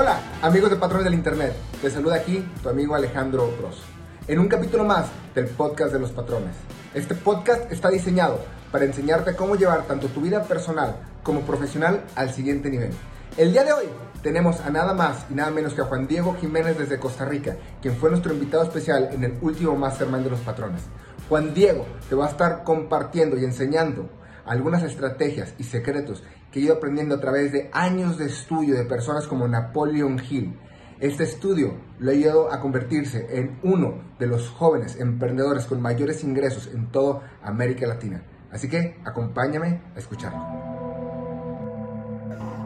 [0.00, 1.54] Hola, amigos de Patrones del Internet.
[1.82, 3.82] Te saluda aquí tu amigo Alejandro Bros.
[4.28, 6.54] En un capítulo más del podcast de los patrones.
[6.94, 8.38] Este podcast está diseñado
[8.70, 12.92] para enseñarte cómo llevar tanto tu vida personal como profesional al siguiente nivel.
[13.36, 13.86] El día de hoy
[14.22, 17.56] tenemos a nada más y nada menos que a Juan Diego Jiménez desde Costa Rica,
[17.82, 20.82] quien fue nuestro invitado especial en el último Mastermind de los patrones.
[21.28, 24.08] Juan Diego te va a estar compartiendo y enseñando
[24.46, 26.22] algunas estrategias y secretos
[26.58, 30.58] que he ido aprendiendo a través de años de estudio de personas como Napoleon Hill.
[30.98, 36.24] Este estudio lo ha ayudado a convertirse en uno de los jóvenes emprendedores con mayores
[36.24, 38.24] ingresos en toda América Latina.
[38.50, 40.40] Así que acompáñame a escucharlo.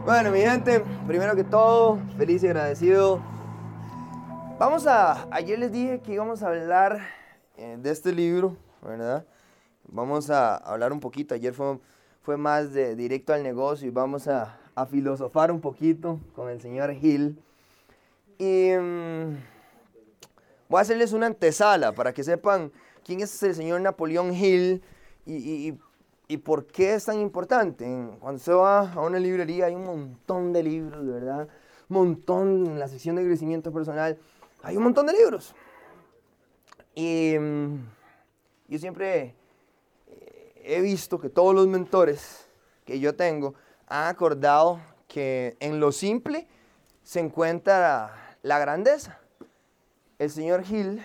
[0.05, 3.21] Bueno, mi gente, primero que todo, feliz y agradecido.
[4.57, 6.97] Vamos a, ayer les dije que íbamos a hablar
[7.57, 9.27] eh, de este libro, ¿verdad?
[9.87, 11.77] Vamos a hablar un poquito, ayer fue
[12.23, 16.61] fue más de directo al negocio y vamos a, a filosofar un poquito con el
[16.61, 17.37] señor Hill.
[18.37, 19.37] Y mm,
[20.69, 22.71] voy a hacerles una antesala para que sepan
[23.03, 24.81] quién es el señor Napoleón Hill
[25.25, 25.79] y, y,
[26.29, 27.85] y por qué es tan importante.
[28.21, 31.47] Cuando se va a una librería hay un montón de libros, de verdad.
[31.89, 34.17] Montón en la sección de crecimiento personal.
[34.63, 35.53] Hay un montón de libros.
[36.95, 37.79] Y mm,
[38.69, 39.35] yo siempre
[40.63, 42.45] he visto que todos los mentores
[42.85, 43.53] que yo tengo
[43.87, 46.47] han acordado que en lo simple
[47.03, 49.19] se encuentra la grandeza.
[50.19, 51.03] El señor Hill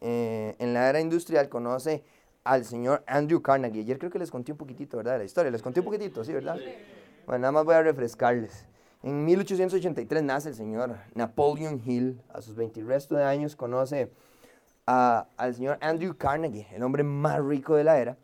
[0.00, 2.02] eh, en la era industrial conoce
[2.44, 3.82] al señor Andrew Carnegie.
[3.82, 5.12] Ayer creo que les conté un poquitito, ¿verdad?
[5.12, 5.50] De la historia.
[5.50, 6.56] Les conté un poquitito, ¿sí, verdad?
[7.26, 8.66] Bueno, nada más voy a refrescarles.
[9.02, 12.20] En 1883 nace el señor Napoleon Hill.
[12.32, 14.10] A sus 20 resto de años conoce
[14.86, 18.16] al señor Andrew Carnegie, el hombre más rico de la era.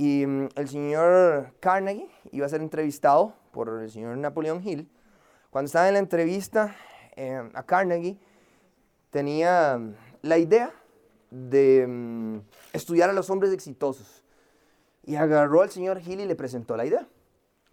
[0.00, 4.88] Y mm, el señor Carnegie iba a ser entrevistado por el señor Napoleón Hill.
[5.50, 6.74] Cuando estaba en la entrevista
[7.16, 8.16] em, a Carnegie,
[9.10, 10.72] tenía mm, la idea
[11.32, 12.38] de mm,
[12.72, 14.22] estudiar a los hombres exitosos.
[15.04, 17.08] Y agarró al señor Hill y le presentó la idea,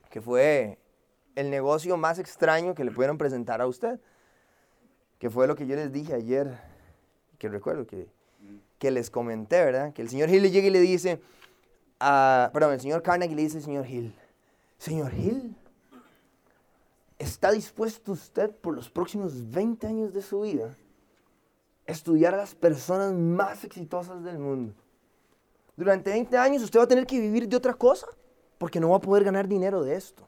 [0.10, 0.80] que fue
[1.36, 4.00] el negocio más extraño que le pudieron presentar a usted,
[5.20, 6.58] que fue lo que yo les dije ayer,
[7.38, 8.08] que recuerdo que,
[8.80, 9.94] que les comenté, ¿verdad?
[9.94, 11.22] Que el señor Hill le llega y le dice,
[12.00, 14.16] perdón, el señor Carnegie le dice al señor Hill,
[14.78, 15.56] señor Hill,
[17.18, 20.76] ¿está dispuesto usted por los próximos 20 años de su vida
[21.88, 24.74] a estudiar a las personas más exitosas del mundo?
[25.78, 28.08] Durante 20 años usted va a tener que vivir de otra cosa
[28.58, 30.28] porque no va a poder ganar dinero de esto.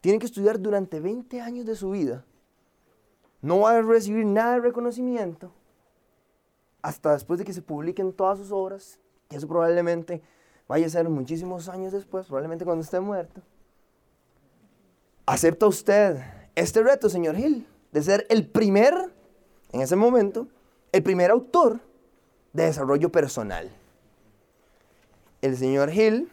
[0.00, 2.24] Tiene que estudiar durante 20 años de su vida.
[3.40, 5.52] No va a recibir nada de reconocimiento
[6.82, 9.00] hasta después de que se publiquen todas sus obras.
[9.30, 10.22] Y eso probablemente
[10.68, 13.40] vaya a ser muchísimos años después, probablemente cuando esté muerto.
[15.26, 16.22] ¿Acepta usted
[16.54, 18.94] este reto, señor Hill, de ser el primer,
[19.72, 20.46] en ese momento,
[20.92, 21.80] el primer autor
[22.52, 23.70] de desarrollo personal?
[25.40, 26.30] El señor Hill,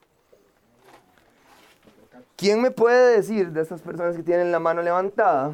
[2.35, 5.51] ¿Quién me puede decir de estas personas que tienen la mano levantada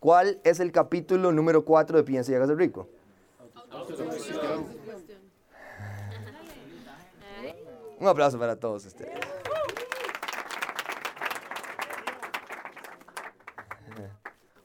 [0.00, 2.88] cuál es el capítulo número 4 de Piense y hágase rico?
[8.00, 9.23] Un aplauso para todos ustedes.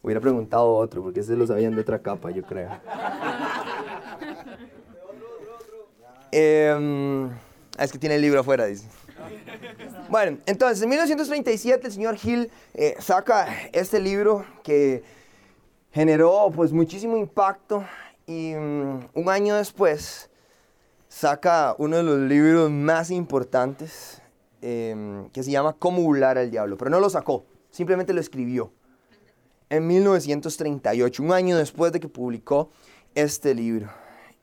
[0.10, 2.68] Hubiera preguntado otro, porque ese lo sabían de otra capa, yo creo.
[6.32, 7.30] Em,
[7.78, 8.88] es que tiene el libro afuera, dice.
[10.10, 15.04] Bueno, entonces, en 1937 el señor Hill eh, saca este libro que
[15.92, 17.86] generó pues muchísimo impacto
[18.26, 20.32] y mm, un año después
[21.08, 24.24] saca uno de los libros más importantes
[24.64, 28.72] em, que se llama Cómo burlar al diablo, pero no lo sacó, simplemente lo escribió
[29.70, 32.70] en 1938, un año después de que publicó
[33.16, 33.90] este libro.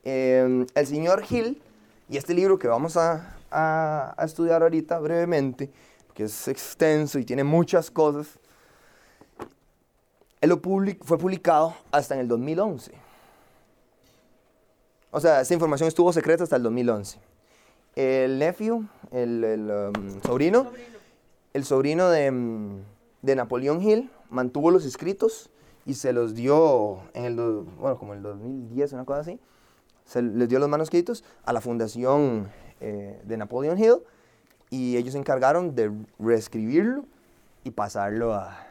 [0.05, 1.61] Em, el señor Hill
[2.08, 5.70] Y este libro que vamos a, a, a estudiar ahorita brevemente,
[6.14, 8.38] que es extenso y tiene muchas cosas,
[10.40, 12.93] él lo public- fue publicado hasta en el 2011.
[15.11, 17.19] O sea, esta información estuvo secreta hasta el 2011.
[17.96, 20.70] El nephew, el, el, um, sobrino,
[21.55, 22.81] el sobrino de, mm,
[23.26, 25.50] de Napoleón Hill, mantuvo los escritos
[25.84, 29.40] y se los dio en el, bueno, como el 2010, una cosa así,
[30.05, 32.49] se les dio los manuscritos a la fundación
[32.81, 33.96] eh, de Napoleon Hill
[34.70, 35.90] y ellos se encargaron de
[36.20, 37.05] reescribirlo
[37.64, 38.62] y pasarlo a,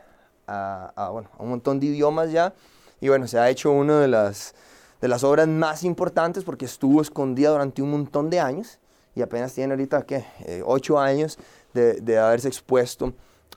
[1.11, 2.53] bueno, a un montón de idiomas ya.
[3.01, 4.55] Y bueno, se ha hecho una de las,
[5.01, 8.79] de las obras más importantes porque estuvo escondida durante un montón de años
[9.15, 10.25] y apenas tiene ahorita, ¿qué?
[10.45, 11.37] Eh, ocho años
[11.73, 13.13] de, de haberse expuesto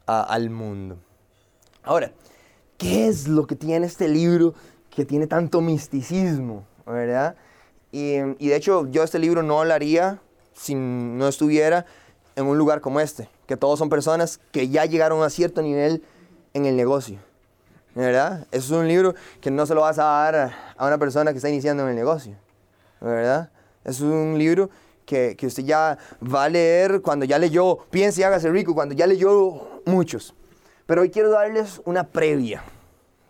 [0.08, 0.96] a- al mundo.
[1.84, 2.10] Ahora,
[2.78, 4.54] ¿qué es lo que tiene este libro
[4.90, 7.36] que tiene tanto misticismo, verdad?
[7.92, 10.20] Y, y de hecho, yo este libro no lo haría
[10.54, 11.86] si no estuviera
[12.36, 16.02] en un lugar como este, que todos son personas que ya llegaron a cierto nivel
[16.54, 17.18] en el negocio,
[17.94, 18.46] ¿verdad?
[18.50, 20.34] Es un libro que no se lo vas a dar
[20.76, 22.34] a- una persona que está iniciando en el negocio,
[23.00, 23.50] ¿verdad?
[23.84, 24.70] Es un libro
[25.08, 28.94] que, que usted ya va a leer cuando ya leyó Piense y hágase rico, cuando
[28.94, 30.34] ya leyó muchos.
[30.84, 32.62] Pero hoy quiero darles una previa.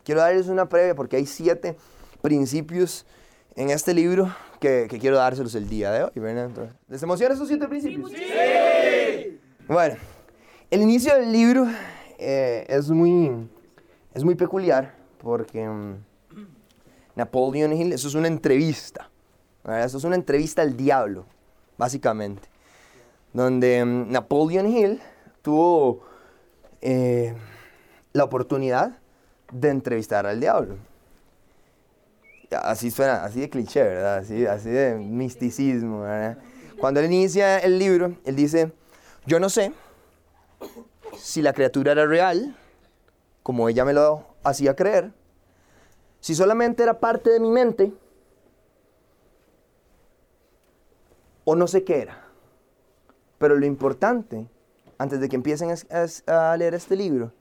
[0.04, 1.76] Quiero darles una previa porque hay siete
[2.20, 3.06] principios
[3.54, 6.10] en este libro que, que quiero dárselos el día de hoy.
[6.14, 8.10] Entonces, ¿Les emociona esos siete principios?
[8.10, 9.38] Sí.
[9.68, 9.96] Bueno,
[10.70, 11.66] el inicio del libro
[12.18, 13.48] eh, es, muy,
[14.14, 15.94] es muy peculiar porque mm,
[17.14, 19.10] Napoleon Hill, eso es una entrevista.
[19.64, 21.26] Eso es una entrevista al diablo,
[21.78, 22.48] básicamente.
[23.32, 25.00] Donde mm, Napoleon Hill
[25.40, 26.02] tuvo
[26.82, 27.34] eh,
[28.12, 28.98] la oportunidad
[29.52, 30.76] de entrevistar al diablo.
[32.50, 34.18] Así suena, así de cliché, ¿verdad?
[34.18, 36.04] Así, así de misticismo.
[36.78, 38.72] Cuando él inicia el libro, él dice,
[39.26, 39.72] yo no sé
[41.16, 42.56] si la criatura era real,
[43.42, 45.12] como ella me lo hacía creer,
[46.20, 47.92] si solamente era parte de mi mente,
[51.50, 52.26] o no sé qué era.
[53.38, 54.46] Pero lo importante,
[54.98, 55.74] antes de que empiecen
[56.26, 57.32] a, leer este libro,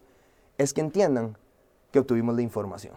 [0.58, 1.38] es que entiendan
[1.92, 2.94] que obtuvimos la información.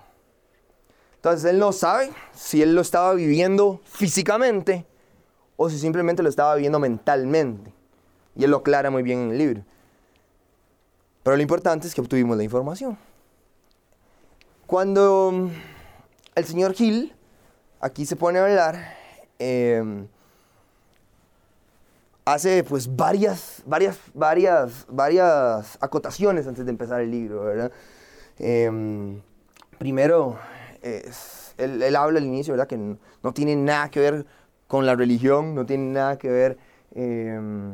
[1.17, 4.87] Entonces él no sabe si él lo estaba viviendo físicamente
[5.57, 7.75] o si simplemente lo estaba viviendo mentalmente.
[8.37, 9.65] Y él lo aclara muy bien en el libro.
[11.25, 12.97] Pero lo importante es que obtuvimos la información.
[14.65, 15.49] Cuando mm,
[16.37, 17.13] el señor Hill
[17.81, 18.95] aquí se pone a hablar,
[19.41, 20.07] em,
[22.33, 27.73] hace pues varias, varias, varias, varias acotaciones antes de empezar el libro, ¿verdad?
[28.39, 29.21] Em,
[29.79, 30.39] primero,
[30.83, 32.67] es- él, él habla al inicio, ¿verdad?
[32.67, 34.27] Que no tiene nada que ver
[34.67, 36.57] con la religión, no tiene nada que ver,
[36.95, 37.73] em,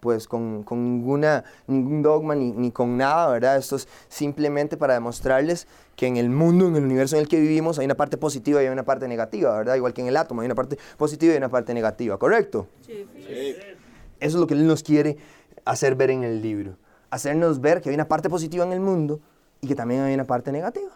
[0.00, 3.56] pues, con, con ninguna, ningún dogma ni, ni con nada, ¿verdad?
[3.58, 5.66] Esto es simplemente para demostrarles
[5.96, 8.62] que en el mundo, en el universo en el que vivimos, hay una parte positiva
[8.62, 9.74] y hay una parte negativa, ¿verdad?
[9.74, 12.68] Igual que en el átomo, hay una parte positiva y una parte negativa, ¿correcto?
[14.20, 15.16] Eso es lo que Él nos quiere
[15.64, 16.76] hacer ver en el libro.
[17.10, 19.20] Hacernos ver que hay una parte positiva en el mundo
[19.60, 20.90] y que también hay una parte negativa.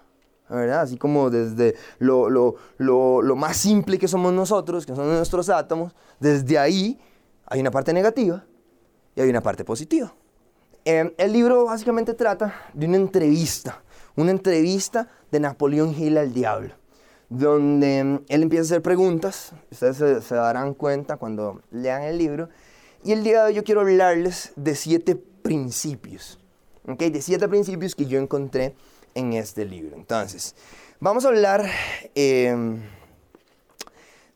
[0.49, 0.83] ¿Verdad?
[0.83, 5.49] Así como desde lo, lo- lo- lo más simple que somos nosotros, que son nuestros
[5.49, 6.99] átomos, desde ahí
[7.47, 8.45] hay una parte negativa
[9.15, 10.13] y hay una parte positiva.
[10.85, 13.83] Eh, el libro básicamente trata de una entrevista,
[14.17, 16.75] una entrevista de Napoleón Hill al diablo,
[17.31, 22.49] donde mm, él empieza a hacer preguntas, ustedes se darán cuenta cuando lean el libro,
[23.05, 26.39] y el día de hoy yo quiero hablarles de siete principios,
[26.87, 26.99] ¿ok?
[26.99, 28.75] de siete principios que yo encontré
[29.15, 29.97] en este libro.
[29.97, 30.55] Entonces,
[31.01, 31.69] vamos a hablar
[32.15, 32.55] eh,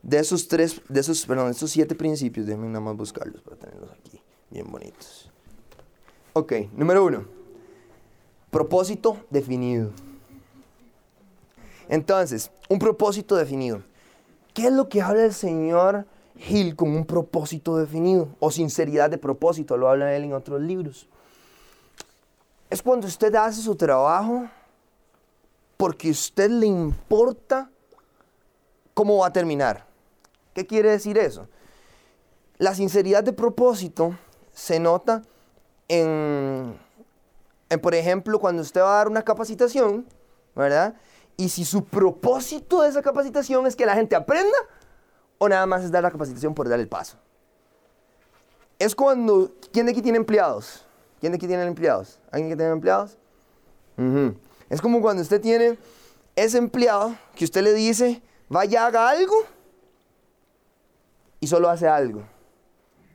[0.01, 3.55] de esos tres, de esos, perdón, de esos siete principios, déjenme nada más buscarlos para
[3.55, 5.31] tenerlos aquí, bien bonitos.
[6.33, 7.25] Ok, número uno.
[8.51, 9.91] Propósito definido.
[11.89, 13.81] Entonces, un propósito definido.
[14.53, 16.05] ¿Qué es lo que habla el señor
[16.37, 18.29] Hill con un propósito definido?
[18.39, 21.07] O sinceridad de propósito, lo habla él en otros libros.
[22.69, 24.49] Es cuando usted hace su trabajo
[25.77, 27.69] porque a usted le importa
[28.93, 29.85] cómo va a terminar.
[30.53, 31.47] ¿Qué quiere decir eso?
[32.57, 34.17] La sinceridad de propósito
[34.51, 35.21] se nota
[35.87, 36.75] en,
[37.69, 40.07] en, por ejemplo, cuando usted va a dar una capacitación,
[40.55, 40.95] ¿verdad?
[41.37, 44.57] Y si su propósito de esa capacitación es que la gente aprenda,
[45.37, 47.17] o nada más es dar la capacitación por dar el paso.
[48.79, 50.85] Es cuando, ¿quién de aquí tiene empleados?
[51.19, 52.19] ¿Quién de aquí tiene empleados?
[52.31, 53.17] ¿Alguien que tiene empleados?
[54.69, 55.77] Es como cuando usted tiene
[56.35, 59.35] ese empleado que usted le dice, vaya, haga algo,
[61.39, 62.23] y solo hace algo.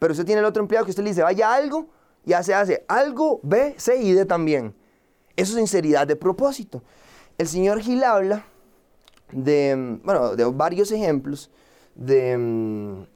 [0.02, 1.87] pero usted tiene el otro empleado que usted le dice, vaya algo,
[2.25, 4.75] ya se hace algo, B, C y D también.
[5.37, 6.83] Eso es sinceridad de propósito.
[7.38, 8.45] El señor Gil habla
[9.31, 11.52] de, bueno, de varios ejemplos
[11.94, 13.06] de,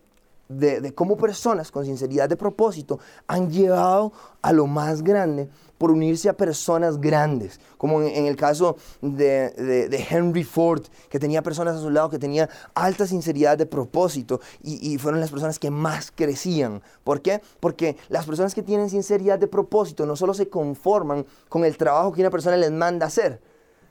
[0.48, 6.28] de, cómo personas con sinceridad de propósito han llevado a lo más grande por unirse
[6.28, 11.80] a personas grandes, como en, el caso de, de, Henry Ford, que tenía personas a
[11.80, 16.10] su lado que tenían alta sinceridad de propósito y, y, fueron las personas que más
[16.10, 16.82] crecían.
[17.04, 17.42] ¿Por qué?
[17.60, 22.12] Porque las personas que tienen sinceridad de propósito no solo se conforman con el trabajo
[22.12, 23.40] que una persona les manda hacer,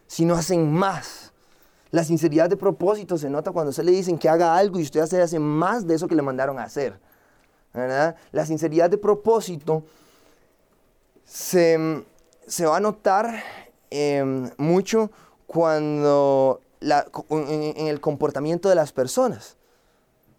[0.08, 1.35] sino hacen más.
[1.96, 5.00] La sinceridad de propósito se nota cuando se le dicen que haga algo y usted
[5.00, 7.00] hace, más de eso que le mandaron a hacer.
[7.74, 8.18] ¿verdad?
[8.34, 9.82] La sinceridad de propósito
[11.24, 12.04] se,
[12.66, 13.42] va a notar
[13.90, 15.10] em, mucho
[15.48, 16.60] cuando
[17.30, 19.56] en, el comportamiento de las personas,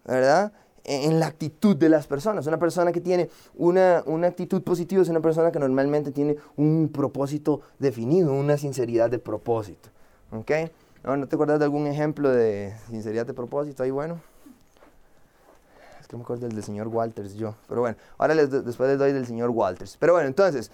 [0.05, 0.51] ¿verdad?
[0.83, 2.45] En, la actitud de las personas.
[2.45, 6.91] Una persona que tiene una, una actitud positiva es una persona que normalmente tiene un
[6.93, 9.89] propósito definido, una sinceridad de propósito.
[10.31, 10.51] ¿Ok?
[11.15, 14.19] ¿No, te acuerdas de algún ejemplo de sinceridad de propósito ahí bueno?
[16.01, 17.55] Es que me acuerdo del del señor Walters yo.
[17.69, 19.95] Pero bueno, ahora después les doy del señor Walters.
[19.97, 20.69] Pero bueno, entonces,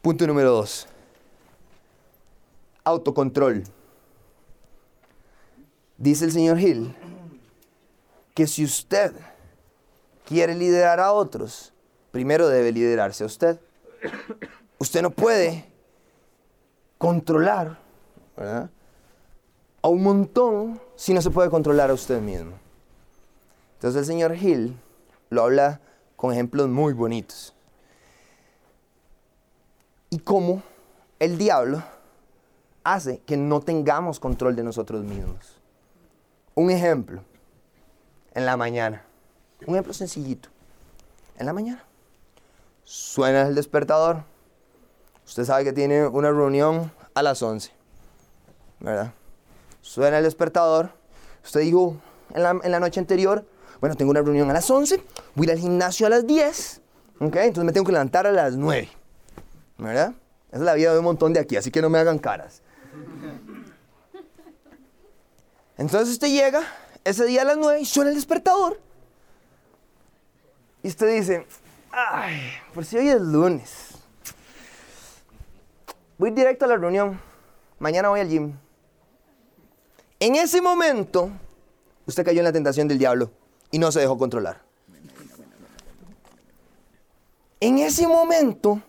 [0.00, 0.88] punto número dos.
[2.82, 3.62] Autocontrol.
[5.98, 6.92] Dice el señor Hill
[8.34, 9.12] que si usted
[10.24, 11.72] quiere liderar a otros,
[12.10, 13.60] primero debe liderarse a usted.
[14.78, 15.64] Usted no puede
[16.98, 17.78] controlar,
[18.36, 18.68] ¿verdad?
[19.82, 22.52] A un montón si no se puede controlar a usted mismo.
[23.74, 24.78] Entonces el señor Hill
[25.30, 25.80] lo habla
[26.16, 27.52] con ejemplos muy bonitos.
[30.08, 30.62] Y cómo
[31.18, 31.82] el diablo
[32.84, 35.58] hace que no tengamos control de nosotros mismos.
[36.54, 37.22] Un ejemplo,
[38.34, 39.04] en la mañana.
[39.66, 40.48] Un ejemplo sencillito.
[41.38, 41.84] En la mañana.
[42.84, 44.24] Suena el despertador.
[45.26, 47.70] Usted sabe que tiene una reunión a las 11.
[48.80, 49.12] ¿Verdad?
[49.82, 50.90] Suena el despertador,
[51.44, 51.96] usted dijo
[52.34, 53.44] en la, noche anterior,
[53.80, 55.02] bueno, tengo una reunión a las 11,
[55.34, 56.80] voy al gimnasio a las 10,
[57.20, 57.36] ¿ok?
[57.36, 58.88] Entonces me tengo que levantar a las 9,
[59.76, 60.14] ¿verdad?
[60.48, 62.62] Esa es la vida de un montón de aquí, así que no me hagan caras.
[65.76, 66.62] Entonces usted llega
[67.04, 68.80] ese día a las 9 y suena el despertador.
[70.82, 71.46] Y usted dice,
[71.90, 73.90] ay, por si hoy es lunes.
[76.18, 77.20] Voy directo a la reunión.
[77.78, 78.56] Mañana voy al gym.
[80.22, 81.32] En ese momento,
[82.06, 83.32] usted cayó en la tentación del diablo
[83.72, 84.62] y no se dejó controlar.
[87.58, 88.80] En ese momento,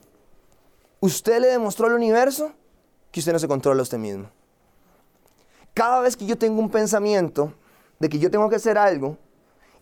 [1.00, 2.52] usted le demostró al universo
[3.12, 4.30] que usted no se controla a usted mismo.
[5.74, 7.52] Cada vez que yo tengo un pensamiento
[7.98, 9.18] de que yo tengo que hacer algo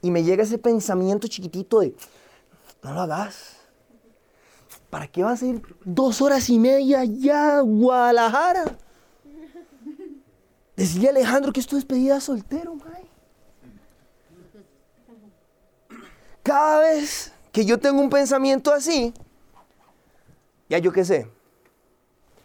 [0.01, 1.93] y me llega ese pensamiento chiquitito de,
[2.81, 3.57] no lo hagas.
[4.89, 8.77] ¿Para qué vas a ir dos horas y media ya a Guadalajara?
[10.75, 13.09] Decía Alejandro que es tu despedida soltero, May.
[16.43, 19.13] Cada vez que yo tengo un pensamiento así,
[20.69, 21.27] ya yo qué sé,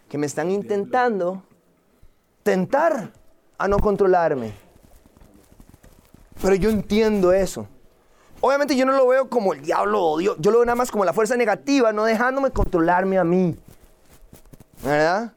[0.09, 1.43] que me están intentando
[2.43, 3.11] tentar
[3.59, 4.53] a no controlarme.
[6.43, 7.67] Pero yo entiendo eso.
[8.41, 11.05] Obviamente yo no lo veo como el diablo odio, yo lo veo nada más como
[11.05, 13.57] la fuerza negativa, no dejándome controlarme a mí.
[14.83, 15.33] ¿Verdad?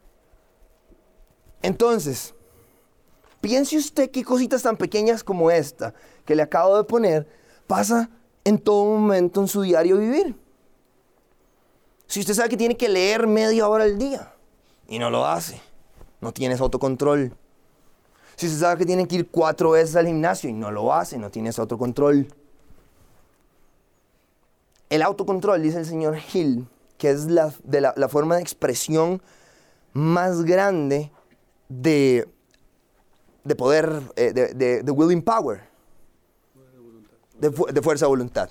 [1.61, 2.33] Entonces,
[3.41, 5.93] Piense usted qué cositas tan pequeñas como esta
[6.25, 7.27] que le acabo de poner
[7.67, 8.09] pasa
[8.43, 10.35] en todo momento en su diario vivir.
[12.07, 14.33] Si usted sabe que tiene que leer media hora al día
[14.87, 15.61] y no lo hace,
[16.19, 17.33] no tienes autocontrol.
[18.35, 21.17] Si usted sabe que tiene que ir cuatro veces al gimnasio y no lo hace,
[21.17, 22.27] no tienes autocontrol.
[24.89, 26.67] El autocontrol, dice el señor Hill,
[26.97, 29.21] que es la, de la forma de expresión
[29.93, 31.11] más grande
[31.67, 32.27] de
[33.49, 35.61] de poder, eh, de, de, willing power,
[37.39, 38.47] de, de, fuerza de voluntad.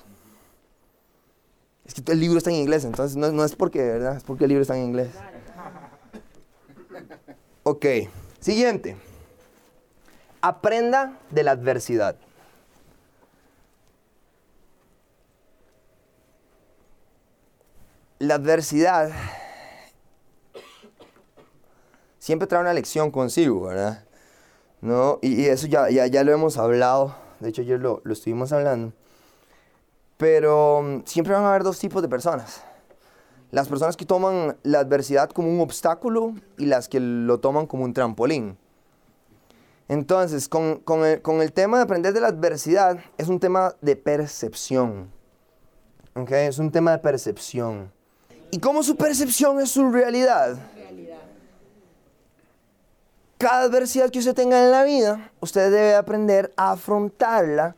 [1.84, 4.16] Es que el libro está en inglés, entonces no, no es porque, ¿verdad?
[4.16, 5.10] Es porque el libro está en inglés.
[7.62, 7.86] Ok,
[8.40, 8.96] siguiente.
[10.40, 12.16] Aprenda de la adversidad.
[18.18, 19.12] La adversidad
[22.18, 24.07] siempre trae una lección consigo, ¿verdad?
[24.80, 25.18] ¿No?
[25.22, 28.92] Y, eso ya, ya, ya, lo hemos hablado, de hecho ayer lo, lo estuvimos hablando.
[30.16, 32.62] Pero mm, siempre van a haber dos tipos de personas.
[33.50, 37.84] Las personas que toman la adversidad como un obstáculo y las que lo toman como
[37.84, 38.58] un trampolín.
[39.88, 43.74] Entonces, con, con, el, con el tema de aprender de la adversidad, es un tema
[43.80, 45.10] de percepción.
[46.14, 46.30] ¿ok?
[46.32, 47.90] Es un tema de percepción.
[48.50, 50.58] ¿Y cómo su percepción es su realidad?
[53.38, 57.76] Cada adversidad que usted tenga en la vida, usted debe aprender a afrontarla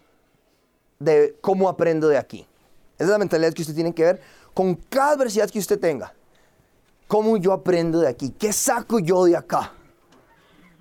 [0.98, 2.46] de cómo aprendo de aquí.
[2.94, 4.20] Esa es la mentalidad que usted tiene que ver
[4.54, 6.14] con cada adversidad que usted tenga.
[7.06, 8.30] ¿Cómo yo aprendo de aquí?
[8.30, 9.72] ¿Qué saco yo de acá?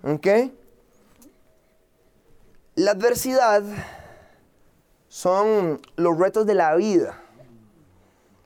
[0.03, 0.27] ¿Ok?
[2.75, 3.63] La adversidad
[5.09, 7.21] son los retos de la vida.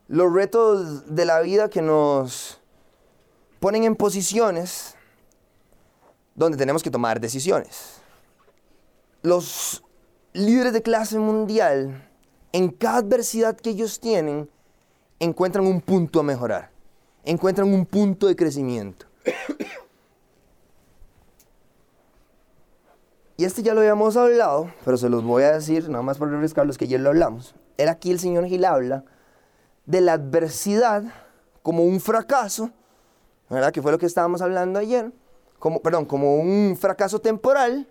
[0.07, 2.59] Los retos de la vida que nos
[3.59, 4.95] ponen en posiciones
[6.35, 8.01] donde tenemos que tomar decisiones.
[9.21, 9.83] Los
[10.33, 12.09] líderes de clase mundial,
[12.51, 14.49] en cada adversidad que ellos tienen,
[15.19, 16.71] encuentran un punto a mejorar,
[17.23, 19.05] encuentran un punto de crecimiento.
[23.35, 26.31] Y este ya lo habíamos hablado, pero se los voy a decir, nada más para
[26.31, 27.55] refrescarlos que ayer lo hablamos.
[27.77, 29.05] Era aquí el señor Gil habla
[29.85, 31.03] de la adversidad
[31.63, 32.69] como un fracaso,
[33.49, 33.71] ¿verdad?
[33.71, 35.11] Que fue lo que estábamos hablando ayer.
[35.63, 37.87] Como, perdón, como un fracaso temporal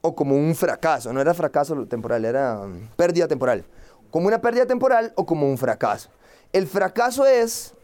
[0.00, 1.12] o como un fracaso.
[1.12, 3.62] No era fracaso temporal, era um, pérdida temporal.
[4.10, 6.08] Como una pérdida temporal o como un fracaso.
[6.50, 7.74] El fracaso es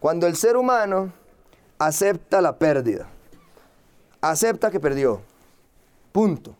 [0.00, 1.14] cuando el ser humano
[1.78, 3.08] acepta la pérdida.
[4.20, 5.22] Acepta que perdió.
[6.12, 6.54] Punto.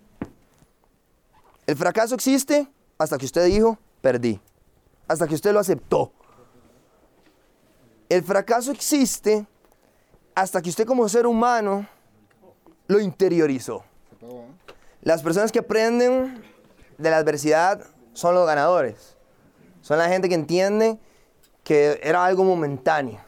[1.67, 4.41] El fracaso existe hasta que usted dijo, perdí.
[5.07, 6.11] Hasta que usted lo aceptó.
[8.09, 9.47] El fracaso existe
[10.41, 11.85] hasta que usted como ser humano
[12.87, 13.83] lo interiorizó.
[15.03, 16.45] Las personas que aprenden
[16.97, 19.17] de la adversidad son los ganadores.
[19.83, 20.97] Son la gente que entiende
[21.65, 23.19] que era algo momentáneo.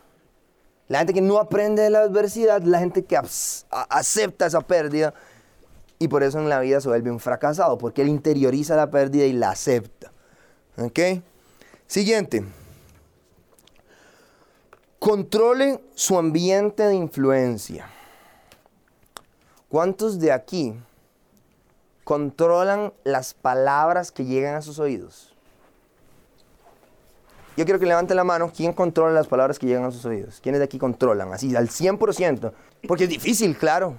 [0.86, 3.18] La gente que no aprende de la adversidad, la gente que
[3.70, 5.12] acepta esa pérdida
[5.98, 9.24] y por eso en la vida se vuelve un fracasado, porque él interioriza la pérdida
[9.24, 10.12] y la acepta.
[10.78, 10.98] ¿Ok?
[11.88, 12.44] Siguiente.
[15.00, 17.88] Controle su ambiente de influencia.
[19.70, 20.74] ¿Cuántos de aquí
[22.04, 25.34] controlan las palabras que llegan a sus oídos?
[27.56, 28.52] Yo quiero que levanten la mano.
[28.54, 30.38] ¿Quién controla las palabras que llegan a sus oídos?
[30.42, 31.32] ¿Quiénes de aquí controlan?
[31.32, 32.52] Así, al 100%.
[32.86, 33.96] Porque es difícil, claro.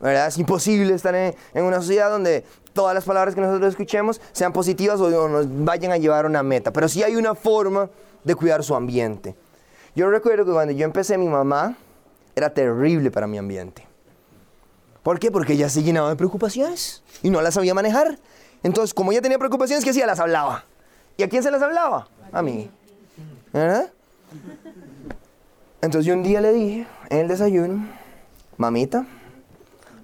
[0.00, 0.26] ¿verdad?
[0.26, 5.00] Es imposible estar en, una sociedad donde todas las palabras que nosotros escuchemos sean positivas
[5.00, 6.72] o, nos vayan a llevar a una meta.
[6.72, 7.88] Pero sí hay una forma
[8.24, 9.36] de cuidar su ambiente.
[9.94, 11.76] Yo recuerdo que cuando yo empecé, mi mamá
[12.34, 13.86] era terrible para mi ambiente.
[15.02, 15.30] ¿Por qué?
[15.30, 18.18] Porque ella se llenaba de preocupaciones y no las sabía manejar.
[18.62, 20.06] Entonces, como ella tenía preocupaciones, ¿qué hacía?
[20.06, 20.64] Las hablaba.
[21.16, 22.08] ¿Y a quién se las hablaba?
[22.32, 22.70] A mí.
[25.82, 27.86] Entonces yo un día le dije en el desayuno,
[28.56, 29.06] mamita,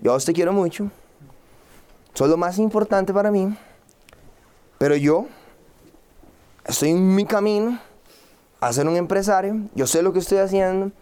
[0.02, 0.90] yo a usted quiero mucho,
[2.14, 3.56] soy lo más importante para mí,
[4.78, 5.26] pero yo
[6.64, 7.78] estoy en mi camino
[8.60, 10.92] a ser un empresario, yo sé lo que estoy haciendo,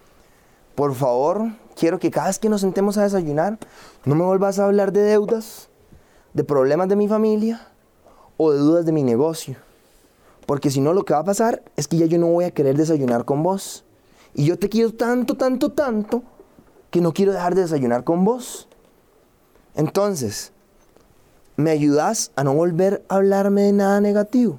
[0.74, 3.58] por favor, quiero que cada vez que nos sentemos a desayunar,
[4.04, 5.68] no me vuelvas a hablar de deudas,
[6.32, 7.68] de problemas de mi familia
[8.36, 9.56] o de dudas de mi negocio.
[10.46, 12.50] Porque si no, lo que va a pasar es que ya yo no voy a
[12.50, 13.84] querer desayunar con vos.
[14.34, 16.22] Y yo te quiero tanto, tanto, tanto,
[16.90, 18.68] que no quiero dejar de desayunar con vos.
[19.74, 20.52] Entonces,
[21.56, 24.58] ¿me ayudas a no volver a hablarme de nada negativo?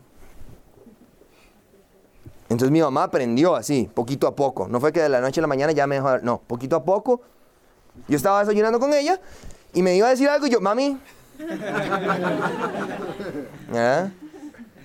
[2.49, 4.67] Entonces mi mamá aprendió así, poquito a poco.
[4.67, 6.83] No fue que de la noche a la mañana ya me dejó, no, poquito a
[6.83, 7.21] poco.
[8.07, 9.19] Yo estaba desayunando con ella
[9.73, 10.97] y me iba a decir algo y yo, mami.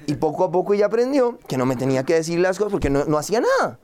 [0.07, 2.91] Y poco a poco ella aprendió que no me tenía que decir las cosas porque
[2.91, 3.79] no, no hacía nada.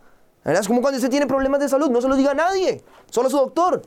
[0.45, 3.29] Es como cuando usted tiene problemas de salud, no se lo diga a nadie, solo
[3.29, 3.83] a su doctor.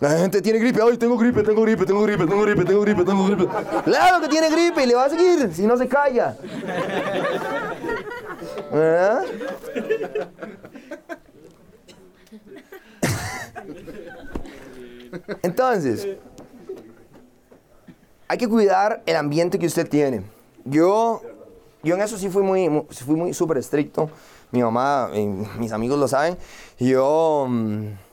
[0.00, 3.04] La gente tiene gripe, ay, tengo gripe, tengo gripe, tengo gripe, tengo gripe, tengo gripe,
[3.04, 3.46] tengo gripe.
[3.84, 6.36] Claro que tiene gripe y le va a seguir si no se calla.
[8.72, 9.24] ¿Verdad?
[15.42, 16.08] Entonces,
[18.26, 20.22] hay que cuidar el ambiente que usted tiene.
[20.64, 21.22] Yo,
[21.84, 24.10] yo en eso sí fui muy, fui muy súper estricto.
[24.50, 26.36] Mi mamá, y mis amigos lo saben.
[26.78, 27.46] Yo...
[27.48, 28.03] Mm,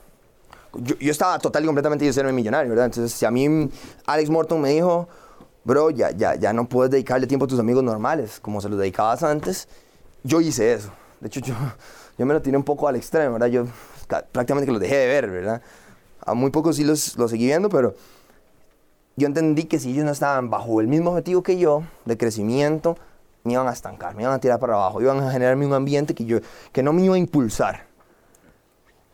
[0.74, 2.86] yo, estaba total y completamente yo ser millonario, ¿verdad?
[2.86, 3.68] Entonces, si a mí
[4.06, 5.08] Alex Morton me dijo,
[5.64, 8.78] bro, ya, ya, ya no puedes dedicarle tiempo a tus amigos normales, como se los
[8.78, 9.68] dedicabas antes,
[10.22, 10.90] yo hice eso.
[11.20, 11.54] De hecho, yo,
[12.18, 13.48] yo me lo tiré un poco al extremo, ¿verdad?
[13.48, 13.66] Yo
[14.06, 15.62] prácticamente que los dejé de ver, ¿verdad?
[16.24, 17.94] A muy pocos sí los, los seguí viendo, pero
[19.16, 22.96] yo entendí que si ellos no estaban bajo el mismo objetivo que yo, de crecimiento,
[23.44, 26.14] me iban a estancar, me iban a tirar para abajo, iban a generarme un ambiente
[26.14, 26.38] que, yo,
[26.72, 27.86] que no me iba a impulsar.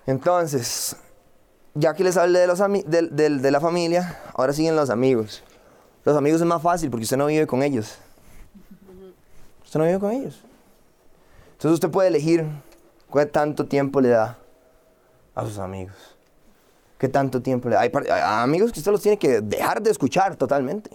[0.07, 0.97] Entonces,
[1.79, 5.43] ya que les hablé de, los de, de, la familia, ahora siguen los amigos.
[6.05, 7.99] Los amigos es más fácil porque usted no vive con ellos.
[9.64, 10.43] Usted no vive con ellos.
[11.53, 12.47] Entonces usted puede elegir
[13.12, 14.38] qué tanto tiempo le da
[15.35, 15.95] a sus amigos.
[16.99, 17.83] ¿Qué tanto tiempo le da?
[17.83, 17.93] Hay,
[18.43, 20.91] amigos que usted los tiene que dejar de escuchar totalmente.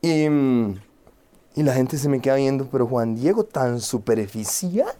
[0.00, 0.26] Y,
[1.58, 4.94] y la gente se me queda viendo, pero Juan Diego, tan superficial.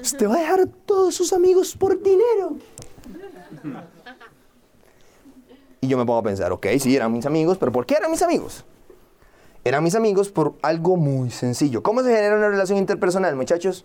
[0.00, 2.56] Usted va a dejar todos sus amigos por dinero.
[5.82, 8.10] Y yo me pongo a pensar, ok, sí, eran mis amigos, pero ¿por qué eran
[8.10, 8.64] mis amigos?
[9.64, 11.82] Eran mis amigos por algo muy sencillo.
[11.82, 13.84] ¿Cómo se genera una relación interpersonal, muchachos?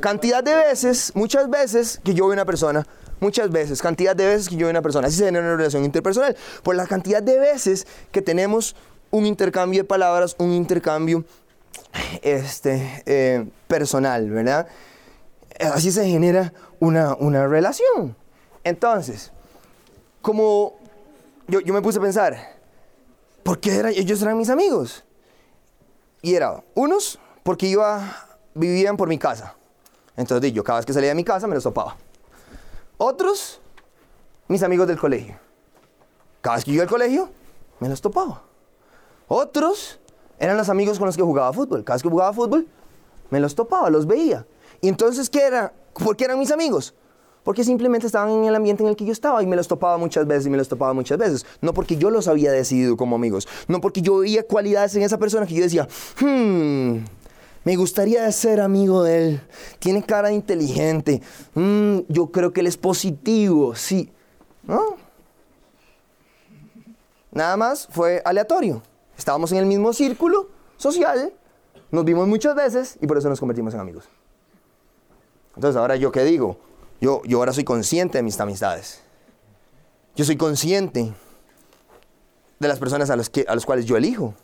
[0.00, 2.84] Cantidad de veces, muchas veces que yo veo una persona,
[3.20, 5.84] muchas veces, cantidad de veces que yo veo una persona, así se genera una relación
[5.84, 6.36] interpersonal.
[6.64, 8.74] Por la cantidad de veces que tenemos
[9.12, 11.24] un intercambio de palabras, un intercambio
[12.22, 14.66] este, eh, personal, ¿verdad?
[15.60, 18.16] Así se genera una, una relación.
[18.64, 19.30] Entonces,
[20.22, 20.74] como
[21.46, 22.36] yo, yo, me puse a pensar,
[23.42, 25.04] ¿por qué eran, ellos eran mis amigos?
[26.22, 29.54] Y era, unos, porque iba, vivían por mi casa.
[30.16, 31.96] Entonces yo cada vez que salía de mi casa me los topaba.
[32.96, 33.60] Otros,
[34.48, 35.38] mis amigos del colegio.
[36.40, 37.30] Cada vez que iba al colegio,
[37.78, 38.51] me los topaba.
[39.34, 39.98] Otros
[40.38, 41.84] eran los amigos con los que jugaba fútbol.
[41.84, 42.68] Cada vez que jugaba fútbol,
[43.30, 44.46] me los topaba, los veía.
[44.82, 45.72] Y entonces, ¿qué era?
[45.94, 46.94] ¿Por qué eran mis amigos?
[47.42, 49.96] porque simplemente estaban en el ambiente en el que yo estaba y me los topaba
[49.96, 51.46] muchas veces y me los topaba muchas veces.
[51.60, 55.18] No porque yo los había decidido como amigos, no porque yo veía cualidades en esa
[55.18, 55.88] persona que yo decía,
[56.20, 56.98] hmm,
[57.64, 59.40] me gustaría ser amigo de él,
[59.80, 61.20] tiene cara inteligente,
[61.54, 64.12] hmm, yo creo que él es positivo, sí.
[64.62, 64.96] ¿No?
[67.32, 68.82] Nada más fue aleatorio.
[69.22, 71.32] Estábamos en el mismo círculo social,
[71.92, 74.08] nos vimos muchas veces y por eso nos convertimos en amigos.
[75.54, 76.58] Entonces, ahora yo qué digo?
[77.00, 79.00] Yo, ahora soy consciente de mis amistades.
[80.16, 81.12] Yo soy consciente
[82.58, 84.34] de las personas a, que, a las cuales yo elijo,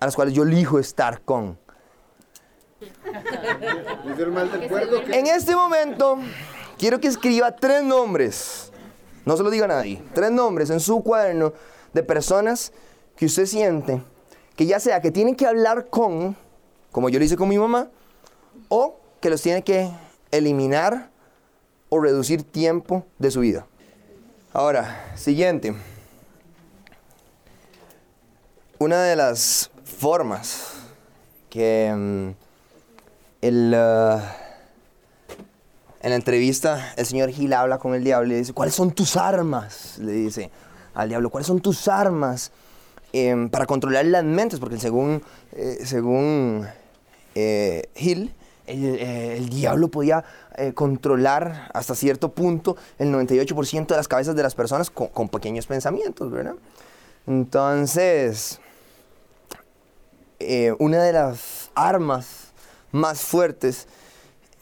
[0.00, 1.56] a las cuales yo elijo estar con.
[5.12, 6.18] En este momento,
[6.78, 8.72] quiero que escriba tres nombres,
[9.24, 11.52] no se lo diga a nadie, tres nombres en su cuaderno
[11.92, 12.72] de personas
[13.20, 14.02] que usted siente
[14.56, 16.34] que ya sea que tienen que hablar con,
[16.90, 17.90] como yo lo hice con mi mamá,
[18.70, 19.90] o que los tiene que
[20.30, 21.10] eliminar
[21.90, 23.66] o reducir tiempo de su vida.
[24.54, 25.74] Ahora, siguiente.
[28.78, 30.76] Una de las formas
[31.50, 32.28] que mm,
[33.42, 34.20] el, uh,
[36.00, 38.92] en la entrevista el señor Gil habla con el diablo y le dice, ¿cuáles son
[38.92, 39.98] tus armas?
[39.98, 40.50] Le dice
[40.94, 42.50] al diablo, ¿cuáles son tus armas
[43.12, 44.60] em, para controlar las mentes?
[44.60, 46.66] Porque según, eh, según
[47.34, 48.34] eh, Gil,
[48.66, 50.24] eh, el, diablo podía
[50.74, 56.30] controlar hasta cierto punto el 98% de las cabezas de las personas con, pequeños pensamientos,
[56.30, 56.54] ¿verdad?
[57.26, 58.60] Entonces,
[60.78, 62.52] una de las armas
[62.92, 63.88] más fuertes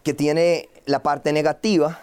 [0.04, 1.98] que tiene la parte negativa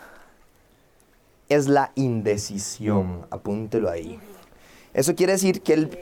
[1.49, 3.25] es la indecisión.
[3.29, 4.19] Apúntelo ahí.
[4.95, 5.97] Eso quiere decir que el,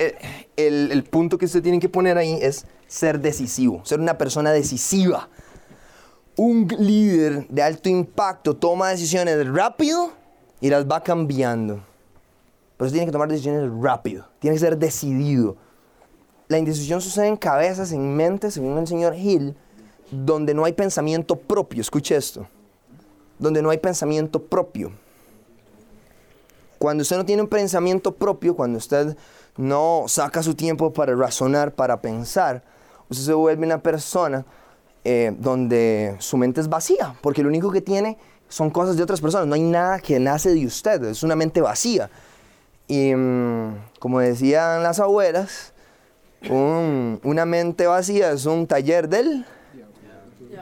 [0.55, 5.27] el punto que usted tiene que poner ahí es ser decisivo, ser una persona decisiva
[6.35, 10.11] un líder de alto impacto toma decisiones rápido
[10.61, 11.83] y las va cambiando.
[12.77, 15.55] Pero tiene que tomar decisiones rápido, tiene que ser decidido.
[16.47, 19.55] La indecisión sucede en cabezas, en mentes, según el señor Hill,
[20.11, 21.81] donde no hay pensamiento propio.
[21.81, 22.47] Escuche esto.
[23.39, 24.91] Donde no hay pensamiento propio.
[26.79, 29.15] Cuando usted no tiene un pensamiento propio, cuando usted
[29.57, 32.63] no saca su tiempo para razonar, para pensar,
[33.09, 34.45] usted se vuelve una persona
[35.03, 38.17] eh, donde su mente es vacía, porque lo único que tiene
[38.49, 41.61] son cosas de otras personas, no hay nada que nace de usted, es una mente
[41.61, 42.09] vacía.
[42.87, 45.73] Y mm, como decían las abuelas,
[46.49, 49.45] una mente vacía es un taller del,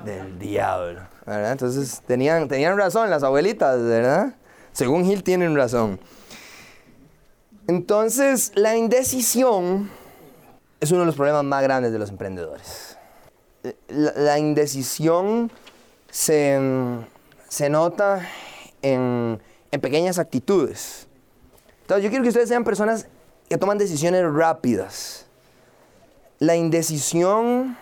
[0.06, 1.02] del diablo.
[1.26, 4.36] Entonces tenían, tenían razón las abuelitas, ¿verdad?
[4.74, 6.00] Según Gil tienen razón.
[7.68, 9.90] Entonces la indecisión
[10.80, 12.98] es uno de los problemas más grandes de los emprendedores
[13.88, 15.52] la, indecisión
[16.10, 16.60] se,
[17.70, 18.28] nota
[18.82, 19.42] en,
[19.82, 21.08] pequeñas actitudes.
[21.82, 23.08] Entonces yo quiero que ustedes sean personas
[23.50, 25.26] que toman decisiones rápidas.
[26.40, 27.78] La indecisión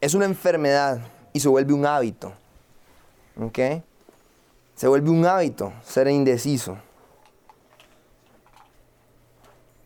[0.00, 1.00] es una enfermedad
[1.32, 2.32] y se vuelve un hábito.
[3.40, 3.58] ¿Ok?
[4.80, 6.78] Se vuelve un hábito ser indeciso.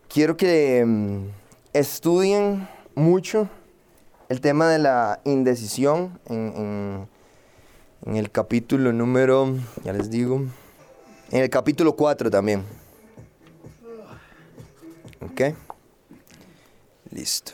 [0.09, 1.31] Quiero que mm,
[1.73, 3.49] estudien mucho
[4.29, 7.09] el tema de la indecisión en,
[8.07, 10.43] el capítulo número, ya les digo,
[11.33, 12.63] en el capítulo 4 también.
[15.23, 15.57] ¿Ok?
[17.11, 17.51] Listo.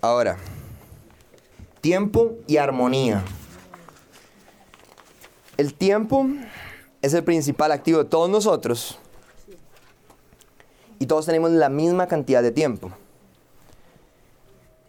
[0.00, 0.36] Ahora,
[1.80, 3.24] tiempo y armonía.
[5.56, 6.26] El tiempo
[7.00, 8.98] es el principal activo de todos nosotros
[10.98, 12.90] y todos tenemos la misma cantidad de tiempo.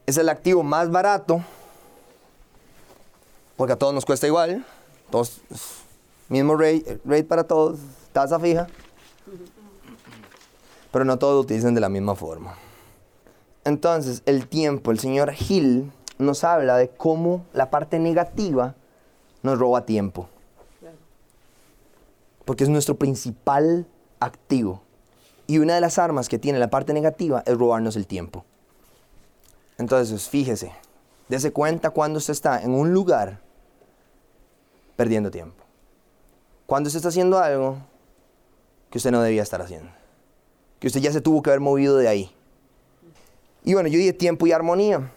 [0.06, 1.42] Es el activo más barato
[3.56, 4.66] porque a todos nos cuesta igual,
[5.10, 5.42] todos
[6.30, 7.80] mismo rate, rate para todos,
[8.12, 8.68] tasa fija,
[10.92, 12.56] pero no todos lo utilizan de la misma forma.
[13.64, 18.76] Entonces, el tiempo, el señor Hill nos habla de cómo la parte negativa
[19.44, 20.30] nos roba tiempo.
[22.48, 23.86] Porque es nuestro principal
[24.22, 24.82] activo.
[25.48, 28.46] Y una de las armas que tiene la parte negativa es robarnos el tiempo.
[29.78, 30.72] Entonces, fíjese,
[31.28, 33.42] dése cuenta cuando usted está en un lugar
[34.96, 35.62] perdiendo tiempo.
[36.66, 37.80] Cuando usted está haciendo algo
[38.90, 39.92] que usted no debía estar haciendo.
[40.80, 42.34] Que usted ya se tuvo que haber movido de ahí.
[43.66, 45.12] Y bueno, yo dije tiempo y armonía.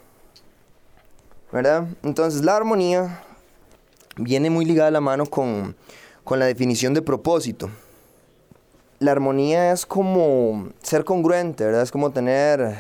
[1.53, 1.87] ¿Verdad?
[2.03, 3.23] Entonces la armonía
[4.17, 5.77] viene muy ligada a la mano con,
[6.25, 7.71] con la definición de propósito.
[8.99, 11.83] La armonía es como ser congruente, ¿verdad?
[11.83, 12.77] Es como tener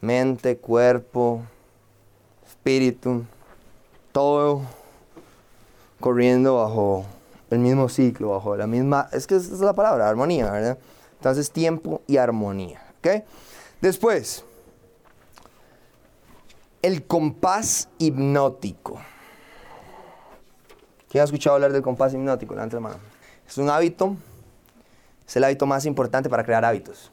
[0.00, 1.42] mente, cuerpo,
[2.46, 3.24] espíritu,
[4.12, 4.62] todo
[6.00, 7.04] corriendo bajo
[7.50, 10.78] el mismo ciclo, bajo la misma, es que esa es la palabra, armonía, ¿verdad?
[11.16, 13.24] Entonces tiempo y armonía, ¿ok?
[13.80, 14.44] Después,
[16.82, 19.00] el compás hipnótico.
[21.10, 22.54] ¿Quién ha escuchado hablar del compás hipnótico?
[22.54, 22.98] Levanta la mano.
[23.46, 24.16] Es un hábito,
[25.26, 27.10] es el hábito más importante para crear hábitos.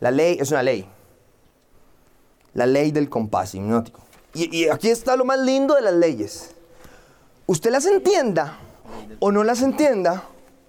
[0.00, 0.88] La ley es una ley.
[2.54, 4.00] La ley del compás hipnótico.
[4.32, 6.52] Y, aquí está lo más lindo de las leyes.
[7.46, 8.56] Usted las entienda
[9.18, 10.24] o no las entienda,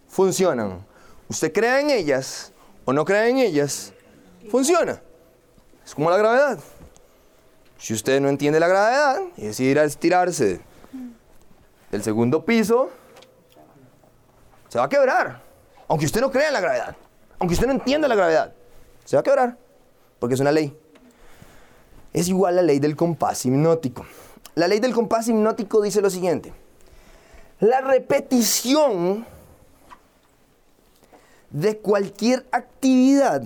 [0.10, 0.86] funcionan.
[1.30, 2.52] Usted crea en ellas
[2.84, 3.94] o no crea en ellas,
[4.50, 5.02] funciona.
[5.86, 6.60] Es como la gravedad.
[7.78, 10.60] Si usted no entiende la gravedad y decide estirarse
[11.92, 12.90] del segundo piso,
[14.70, 15.42] se va a quebrar.
[15.88, 16.96] Aunque usted no crea en la gravedad.
[17.38, 18.54] Aunque usted no entienda la gravedad.
[19.04, 19.58] Se va a quebrar.
[20.20, 20.78] Porque es una ley.
[22.14, 24.06] Es igual la ley del compás hipnótico.
[24.56, 26.54] La ley del compás hipnótico dice lo siguiente.
[27.60, 29.26] La repetición
[31.50, 33.44] de cualquier actividad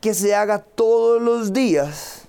[0.00, 2.22] que se haga todos los días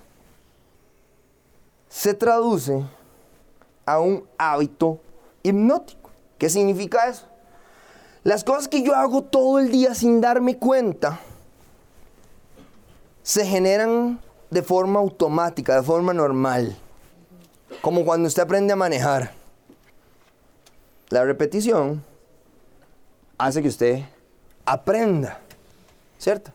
[1.88, 2.84] se traduce
[3.86, 5.00] a un hábito
[5.42, 6.10] hipnótico.
[6.38, 7.26] ¿Qué significa eso?
[8.22, 11.20] Las cosas que yo hago todo el día sin darme cuenta
[13.22, 14.20] se generan
[14.50, 16.76] de forma automática, de forma normal.
[17.82, 19.32] Como cuando usted aprende a manejar.
[21.10, 22.04] La repetición
[23.36, 24.04] hace que usted
[24.64, 25.38] aprenda,
[26.18, 26.50] ¿cierto?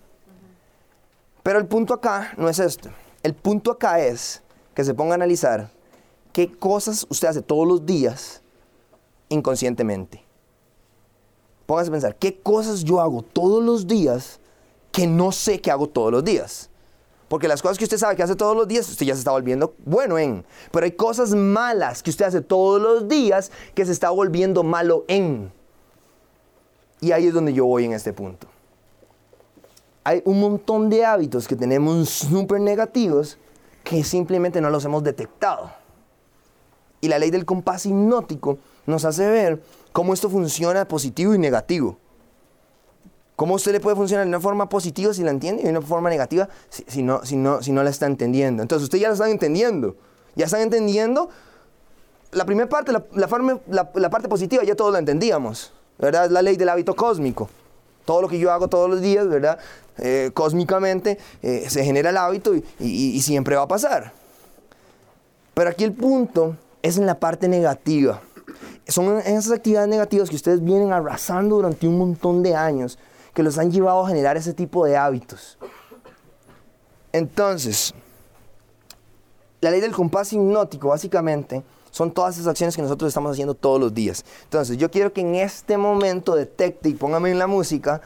[1.44, 2.90] Pero el punto acá no es esto.
[3.22, 4.42] El punto acá es
[4.74, 5.70] que se ponga a analizar
[6.40, 8.42] qué cosas usted hace todos los días
[9.28, 10.24] inconscientemente.
[11.66, 14.40] Póngase a pensar, ¿qué cosas yo hago todos los días
[14.94, 16.70] que no sé que hago todos los días?
[17.28, 19.32] Porque las cosas que usted sabe que hace todos los días, usted ya se está
[19.32, 20.46] volviendo bueno en.
[20.72, 25.04] Pero hay cosas malas que usted hace todos los días que se está volviendo malo
[25.10, 25.52] en.
[27.02, 28.48] Y ahí es donde yo voy en este punto
[30.06, 33.38] hay un montón de hábitos que tenemos súper negativos
[33.84, 35.79] que simplemente no los hemos detectado.
[37.02, 41.98] Y la ley del compás hipnótico nos hace ver cómo esto funciona positivo y negativo.
[43.36, 45.82] Cómo usted le puede funcionar de una forma positiva si la entiende y de una
[45.82, 48.62] forma negativa si, no, si, no, si no la está entendiendo.
[48.62, 49.96] Entonces, usted ya la están entendiendo.
[50.36, 51.30] Ya están entendiendo.
[52.32, 53.02] La primera parte, la,
[53.66, 55.72] la, parte positiva, ya todos la entendíamos.
[55.98, 56.26] ¿Verdad?
[56.26, 57.50] Es la ley del hábito cósmico
[58.10, 59.60] todo lo que yo hago todos los días, ¿verdad?
[60.00, 64.12] Eh, cósmicamente eh, se genera el hábito y, siempre va a pasar.
[65.54, 68.22] Pero aquí el punto es en la parte negativa.
[68.88, 72.98] Son esas actividades negativas que ustedes vienen arrasando durante un montón de años
[73.34, 75.58] que los han llevado a generar ese tipo de hábitos.
[77.12, 77.94] Entonces,
[79.62, 83.80] la ley del compás hipnótico básicamente son todas esas acciones que nosotros estamos haciendo todos
[83.80, 84.24] los días.
[84.44, 88.02] Entonces, yo quiero que en este momento detecte y póngame en la música,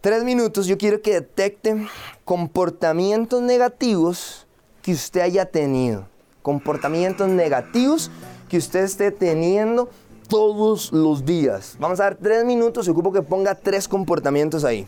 [0.00, 1.86] tres minutos, yo quiero que detecte
[2.24, 4.46] comportamientos negativos
[4.82, 6.06] que usted haya tenido.
[6.42, 8.10] Comportamientos negativos
[8.48, 9.90] que usted esté teniendo
[10.28, 11.76] todos los días.
[11.78, 14.86] Vamos a dar tres minutos y ocupo que ponga tres comportamientos ahí.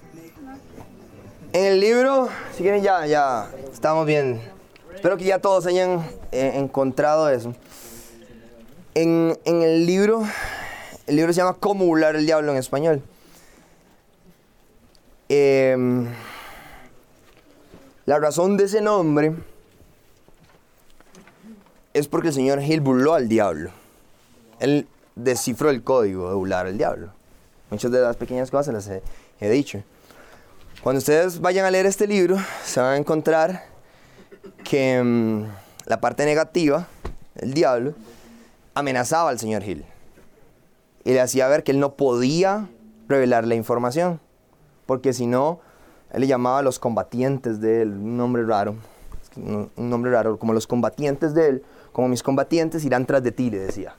[1.52, 4.40] En el libro, si quieren ya, ya estamos bien.
[4.94, 7.54] Espero que ya todos hayan eh, encontrado eso.
[8.94, 10.22] En, el libro,
[11.06, 13.02] el libro se llama Cómo burlar el diablo en español.
[15.28, 16.06] Em,
[18.06, 19.34] la razón de ese nombre
[21.94, 23.70] es porque el señor Hill burló al diablo.
[24.60, 27.08] Él descifró el código de burlar al diablo.
[27.70, 28.88] Muchas de las pequeñas cosas las
[29.40, 29.82] he, dicho.
[30.82, 33.64] Cuando ustedes vayan a leer este libro, se van a encontrar
[34.64, 35.44] que mm,
[35.86, 36.86] la parte negativa,
[37.36, 37.94] el diablo,
[38.74, 39.84] amenazaba al señor Hill.
[41.04, 42.68] Y le hacía ver que él no podía
[43.08, 44.20] revelar la información.
[44.86, 45.60] Porque si no,
[46.12, 48.76] él le llamaba a los combatientes de él, un nombre raro.
[49.34, 53.50] Un nombre raro, como los combatientes de él, como mis combatientes irán tras de ti,
[53.50, 53.94] le decía.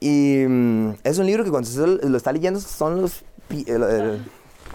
[0.00, 3.24] Y mm, es un libro que cuando usted lo, está leyendo son los...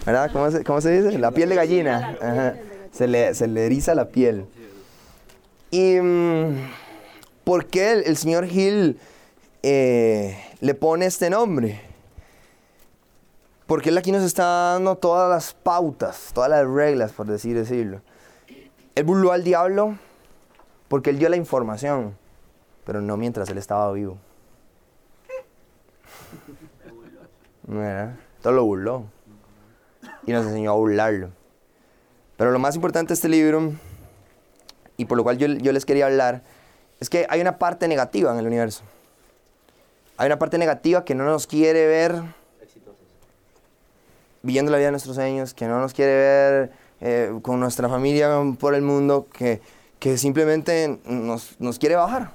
[0.06, 0.30] ¿Verdad?
[0.32, 1.18] ¿Cómo se, cómo se dice?
[1.18, 2.16] La piel de gallina.
[2.20, 2.54] Ajá.
[2.92, 4.46] Se, le, se le eriza la piel.
[5.70, 6.70] ¿Y mm,
[7.44, 8.98] por qué el, el señor Hill
[9.62, 11.80] eh, le pone este nombre?
[13.66, 18.00] Porque él aquí nos está dando todas las pautas, todas las reglas, por decir decirlo.
[18.96, 19.96] Él burló al diablo
[20.90, 22.16] porque él dio la información,
[22.84, 24.18] pero no mientras él estaba vivo.
[28.42, 29.04] Todo lo burló.
[30.26, 31.30] Y nos enseñó a burlarlo.
[32.36, 33.72] Pero lo más importante de este libro,
[34.96, 36.42] y por lo cual yo, yo les quería hablar,
[36.98, 38.82] es que hay una parte negativa en el universo.
[40.16, 42.20] Hay una parte negativa que no nos quiere ver
[44.42, 48.42] viviendo la vida de nuestros sueños, que no nos quiere ver eh, con nuestra familia
[48.58, 49.60] por el mundo, que,
[50.00, 52.32] que simplemente nos, nos quiere bajar.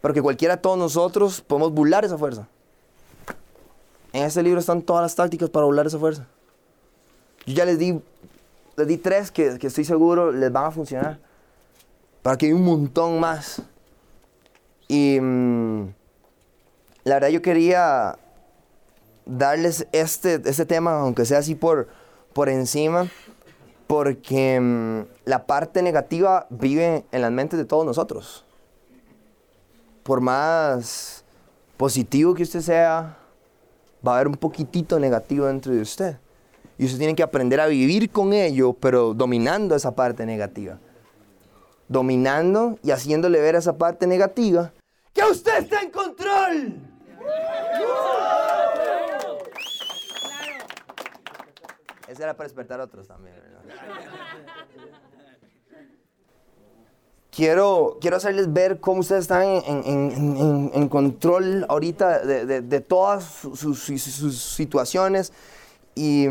[0.00, 2.46] Pero que cualquiera de todos nosotros podemos burlar esa fuerza.
[4.12, 6.26] En este libro están todas las tácticas para burlar esa fuerza.
[7.46, 8.00] Yo ya les di,
[8.76, 11.18] les di tres que, que estoy seguro les van a funcionar.
[12.22, 13.62] Para que hay un montón más.
[14.86, 15.88] Y mm,
[17.04, 18.18] la verdad yo quería
[19.24, 21.88] darles este, este tema, aunque sea así por,
[22.34, 23.08] por encima,
[23.86, 28.44] porque mm, la parte negativa vive en las mentes de todos nosotros.
[30.02, 31.24] Por más
[31.76, 33.16] positivo que usted sea,
[34.06, 36.18] va a haber un poquitito negativo dentro de usted.
[36.76, 40.78] Y usted tiene que aprender a vivir con ello, pero dominando esa parte negativa.
[41.88, 44.72] Dominando y haciéndole ver esa parte negativa
[45.12, 46.93] que usted está en control.
[52.14, 53.34] Ese era para despertar a otros también.
[57.32, 62.60] Quiero, quiero hacerles ver cómo ustedes están en, en- en- en- control ahorita de, de-
[62.60, 65.32] de todas sus, sus- sus- situaciones
[65.96, 66.26] y,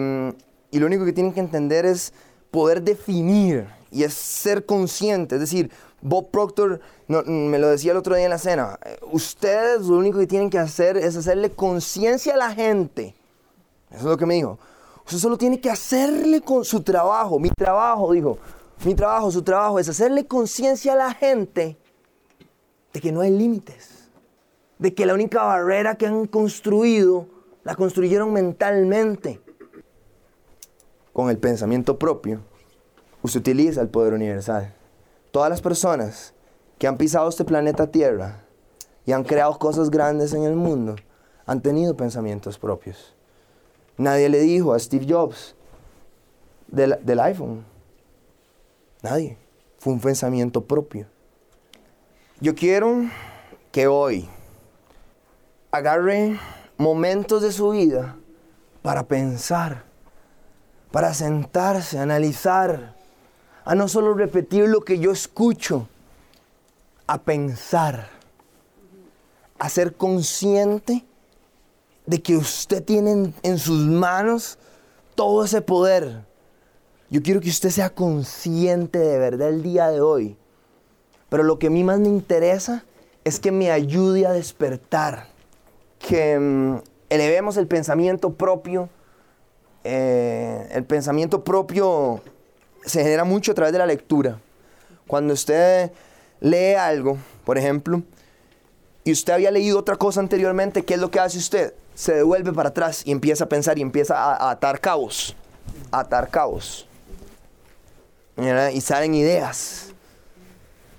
[0.71, 2.13] y lo único que tienen que entender es
[2.49, 5.35] poder definir y es ser consciente.
[5.35, 5.69] Es decir,
[6.01, 8.79] Bob Proctor no- me lo decía el otro día en la cena.
[8.85, 13.13] eh, Ustedes lo único que tienen que hacer es hacerle conciencia a la gente.
[13.89, 14.57] Eso es lo que me dijo.
[15.05, 17.39] Usted solo tiene que hacerle con su trabajo.
[17.39, 18.37] Mi trabajo, dijo.
[18.85, 21.77] Mi trabajo, su trabajo es hacerle conciencia a la gente
[22.91, 24.09] de que no hay límites.
[24.77, 27.27] De que la única barrera que han construido
[27.63, 29.41] la construyeron mentalmente.
[31.13, 32.41] Con el pensamiento propio,
[33.21, 34.73] usted utiliza el poder universal.
[35.31, 36.33] Todas las personas
[36.77, 38.43] que han pisado este planeta Tierra
[39.05, 40.95] y han creado cosas grandes en el mundo
[41.45, 43.12] han tenido pensamientos propios.
[43.97, 45.55] Nadie le dijo a Steve Jobs
[46.67, 47.63] del, del iPhone.
[49.01, 49.37] Nadie.
[49.79, 51.07] Fue un pensamiento propio.
[52.39, 53.03] Yo quiero
[53.71, 54.29] que hoy
[55.71, 56.39] agarre
[56.77, 58.15] momentos de su vida
[58.81, 59.83] para pensar,
[60.91, 62.95] para sentarse, analizar,
[63.65, 65.87] a no solo repetir lo que yo escucho,
[67.07, 68.09] a pensar,
[69.59, 71.05] a ser consciente
[72.05, 74.57] de que usted tiene en, sus manos
[75.15, 76.25] todo ese poder.
[77.09, 80.37] Yo quiero que usted sea consciente de verdad el día de hoy.
[81.29, 82.83] Pero lo que a mí más me interesa
[83.23, 85.27] es que me ayude a despertar.
[85.99, 86.77] Que mm,
[87.09, 88.89] elevemos el pensamiento propio.
[89.83, 92.21] Eh, el pensamiento propio
[92.85, 94.39] se genera mucho a través de la lectura.
[95.07, 95.91] Cuando usted
[96.39, 98.01] lee algo, por ejemplo,
[99.03, 101.73] y usted había leído otra cosa anteriormente, ¿qué es lo que hace usted?
[101.95, 105.35] Se devuelve para atrás y empieza a pensar y empieza a, atar cabos.
[105.91, 106.87] Atar cabos.
[108.73, 109.93] Y salen ideas.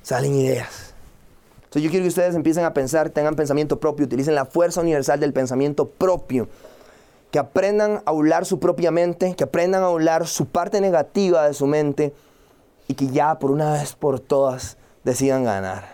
[0.02, 0.94] Salen ideas.
[1.56, 5.18] Entonces yo quiero que ustedes empiecen a pensar, tengan pensamiento propio, utilicen la fuerza universal
[5.18, 6.48] del pensamiento propio.
[7.32, 11.54] Que aprendan a hablar su propia mente, que aprendan a hablar su parte negativa de
[11.54, 12.14] su mente
[12.86, 15.93] y que ya por una vez por todas decidan ganar.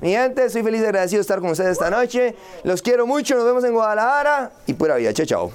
[0.00, 2.34] Mi gente, soy feliz y agradecido de estar con ustedes esta noche.
[2.64, 5.12] Los quiero mucho, nos vemos en Guadalajara y pura vida.
[5.12, 5.52] Chao, chao.